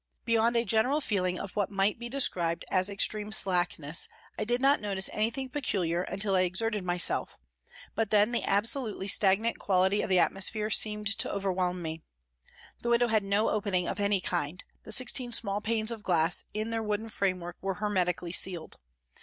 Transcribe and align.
Beyond 0.25 0.55
a 0.55 0.65
general 0.65 0.99
feeling 0.99 1.39
of 1.39 1.51
what 1.55 1.69
might 1.69 1.99
be 1.99 2.09
described 2.09 2.65
as 2.71 2.89
extreme 2.89 3.31
slackness 3.31 4.07
I 4.35 4.45
did 4.45 4.59
not 4.59 4.81
notice 4.81 5.11
anything 5.13 5.47
peculiar 5.49 6.01
until 6.01 6.33
I 6.33 6.41
exerted 6.41 6.83
myself, 6.83 7.37
but 7.93 8.09
then 8.09 8.31
the 8.31 8.43
absolutely 8.43 9.07
stagnant 9.07 9.59
quality 9.59 10.01
of 10.01 10.09
the 10.09 10.17
atmosphere 10.17 10.71
seemed 10.71 11.05
to 11.19 11.31
overwhelm 11.31 11.83
me. 11.83 12.01
The 12.81 12.89
window 12.89 13.09
had 13.09 13.23
no 13.23 13.49
opening 13.49 13.87
of 13.87 13.99
any 13.99 14.21
kind, 14.21 14.63
the 14.81 14.91
sixteen 14.91 15.31
small 15.31 15.61
panes 15.61 15.91
of 15.91 16.01
glass 16.01 16.45
in 16.51 16.71
their 16.71 16.81
wooden 16.81 17.09
framework 17.09 17.57
were 17.61 17.75
hermetically 17.75 18.31
sealed. 18.31 18.77